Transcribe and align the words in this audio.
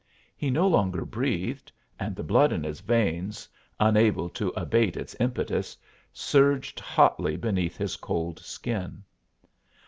He 0.35 0.49
no 0.49 0.67
longer 0.67 1.05
breathed, 1.05 1.71
and 1.99 2.15
the 2.15 2.23
blood 2.23 2.51
in 2.51 2.63
his 2.63 2.79
veins, 2.81 3.47
unable 3.79 4.29
to 4.29 4.47
abate 4.57 4.97
its 4.97 5.15
impetus, 5.19 5.77
surged 6.11 6.79
hotly 6.79 7.37
beneath 7.37 7.77
his 7.77 7.95
cold 7.97 8.39
skin. 8.39 9.03